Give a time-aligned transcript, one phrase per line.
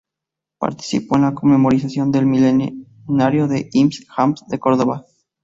[0.57, 5.05] Participó en la conmemoración del Milenario de Ibn Hazm de Córdoba.